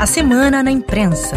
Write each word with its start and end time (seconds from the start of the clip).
A 0.00 0.06
semana 0.06 0.62
na 0.62 0.70
imprensa. 0.70 1.36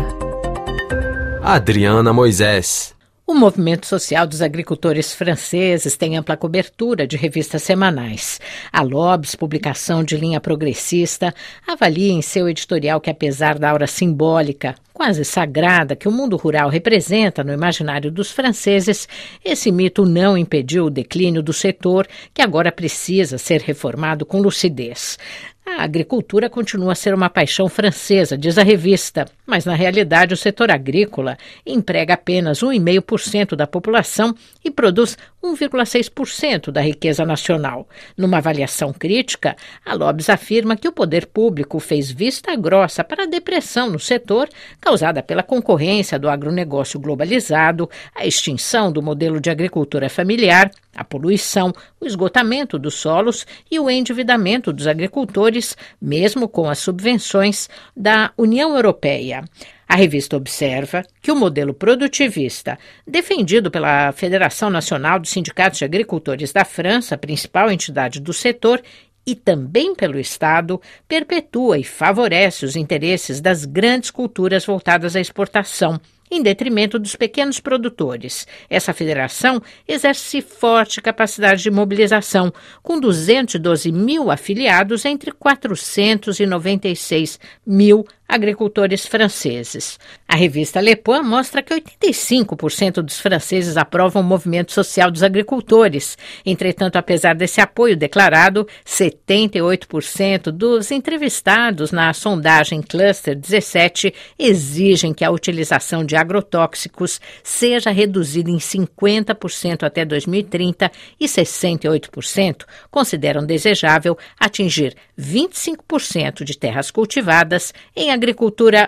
Adriana 1.41 2.13
Moisés. 2.13 2.95
O 3.27 3.33
movimento 3.33 3.85
social 3.85 4.25
dos 4.25 4.41
agricultores 4.41 5.13
franceses 5.13 5.97
tem 5.97 6.15
ampla 6.15 6.37
cobertura 6.37 7.05
de 7.05 7.17
revistas 7.17 7.61
semanais. 7.61 8.39
A 8.71 8.81
Lobes, 8.81 9.35
publicação 9.35 10.01
de 10.01 10.15
linha 10.15 10.39
progressista, 10.39 11.35
avalia 11.67 12.13
em 12.13 12.21
seu 12.21 12.47
editorial 12.47 13.01
que, 13.01 13.09
apesar 13.09 13.59
da 13.59 13.69
aura 13.69 13.85
simbólica, 13.85 14.75
quase 14.93 15.25
sagrada, 15.25 15.95
que 15.95 16.07
o 16.07 16.11
mundo 16.11 16.37
rural 16.37 16.69
representa 16.69 17.43
no 17.43 17.51
imaginário 17.51 18.09
dos 18.09 18.31
franceses, 18.31 19.09
esse 19.43 19.73
mito 19.73 20.05
não 20.05 20.37
impediu 20.37 20.85
o 20.85 20.89
declínio 20.89 21.43
do 21.43 21.51
setor, 21.51 22.07
que 22.33 22.41
agora 22.41 22.71
precisa 22.71 23.37
ser 23.37 23.59
reformado 23.59 24.25
com 24.25 24.39
lucidez. 24.39 25.17
A 25.65 25.83
agricultura 25.83 26.49
continua 26.49 26.91
a 26.91 26.95
ser 26.95 27.13
uma 27.13 27.29
paixão 27.29 27.69
francesa, 27.69 28.37
diz 28.37 28.57
a 28.57 28.63
revista, 28.63 29.25
mas 29.45 29.63
na 29.63 29.73
realidade 29.73 30.33
o 30.33 30.37
setor 30.37 30.69
agrícola 30.69 31.37
emprega 31.65 32.15
apenas 32.15 32.59
1,5% 32.59 33.55
da 33.55 33.65
população 33.65 34.35
e 34.63 34.69
produz 34.69 35.17
1,6% 35.41 36.69
da 36.69 36.81
riqueza 36.81 37.25
nacional. 37.25 37.87
Numa 38.17 38.39
avaliação 38.39 38.91
crítica, 38.91 39.55
a 39.85 39.93
Lobes 39.93 40.29
afirma 40.29 40.75
que 40.75 40.87
o 40.87 40.91
poder 40.91 41.27
público 41.27 41.79
fez 41.79 42.11
vista 42.11 42.53
grossa 42.57 43.01
para 43.01 43.23
a 43.23 43.27
depressão 43.27 43.89
no 43.89 43.99
setor 43.99 44.49
causada 44.81 45.23
pela 45.23 45.43
concorrência 45.43 46.19
do 46.19 46.29
agronegócio 46.29 46.99
globalizado, 46.99 47.89
a 48.13 48.25
extinção 48.25 48.91
do 48.91 49.01
modelo 49.01 49.39
de 49.39 49.49
agricultura 49.49 50.09
familiar, 50.09 50.69
a 50.95 51.03
poluição, 51.03 51.73
o 51.99 52.05
esgotamento 52.05 52.77
dos 52.77 52.95
solos 52.95 53.45
e 53.69 53.79
o 53.79 53.89
endividamento 53.89 54.71
dos 54.71 54.87
agricultores, 54.87 55.75
mesmo 56.01 56.47
com 56.47 56.69
as 56.69 56.79
subvenções 56.79 57.69
da 57.95 58.31
União 58.37 58.75
Europeia. 58.75 59.43
A 59.87 59.95
revista 59.95 60.37
observa 60.37 61.03
que 61.21 61.31
o 61.31 61.35
modelo 61.35 61.73
produtivista, 61.73 62.79
defendido 63.05 63.69
pela 63.69 64.11
Federação 64.11 64.69
Nacional 64.69 65.19
dos 65.19 65.29
Sindicatos 65.29 65.79
de 65.79 65.85
Agricultores 65.85 66.51
da 66.51 66.65
França, 66.65 67.17
principal 67.17 67.69
entidade 67.69 68.19
do 68.19 68.33
setor, 68.33 68.81
e 69.25 69.35
também 69.35 69.95
pelo 69.95 70.19
Estado, 70.19 70.81
perpetua 71.07 71.77
e 71.77 71.83
favorece 71.83 72.65
os 72.65 72.75
interesses 72.75 73.39
das 73.39 73.65
grandes 73.65 74.11
culturas 74.11 74.65
voltadas 74.65 75.15
à 75.15 75.21
exportação, 75.21 75.99
em 76.35 76.41
detrimento 76.41 76.97
dos 76.97 77.15
pequenos 77.15 77.59
produtores. 77.59 78.47
Essa 78.69 78.93
federação 78.93 79.61
exerce 79.87 80.41
forte 80.41 81.01
capacidade 81.01 81.63
de 81.63 81.71
mobilização, 81.71 82.53
com 82.81 82.99
212 82.99 83.91
mil 83.91 84.31
afiliados 84.31 85.05
entre 85.05 85.31
496 85.31 87.39
mil 87.65 88.05
agricultores 88.33 89.05
franceses. 89.05 89.99
A 90.27 90.35
revista 90.35 90.81
Le 90.81 90.95
Point 90.95 91.23
mostra 91.23 91.61
que 91.61 91.75
85% 91.75 93.03
dos 93.03 93.19
franceses 93.19 93.77
aprovam 93.77 94.23
o 94.23 94.25
movimento 94.25 94.71
social 94.71 95.11
dos 95.11 95.21
agricultores. 95.21 96.17
Entretanto, 96.43 96.95
apesar 96.95 97.35
desse 97.35 97.61
apoio 97.61 97.95
declarado, 97.95 98.67
78% 98.83 100.49
dos 100.49 100.89
entrevistados 100.89 101.91
na 101.91 102.11
sondagem 102.11 102.81
Cluster 102.81 103.35
17 103.35 104.11
exigem 104.39 105.13
que 105.13 105.23
a 105.23 105.29
utilização 105.29 106.03
de 106.03 106.15
agrotóxicos 106.15 107.21
seja 107.43 107.91
reduzida 107.91 108.49
em 108.49 108.57
50% 108.57 109.83
até 109.83 110.03
2030 110.03 110.91
e 111.19 111.25
68% 111.27 112.63
consideram 112.89 113.45
desejável 113.45 114.17
atingir 114.39 114.95
25% 115.19 116.43
de 116.43 116.57
terras 116.57 116.89
cultivadas 116.89 117.71
em 117.95 118.09
agricultura 118.09 118.22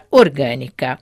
orgânica. 0.09 1.00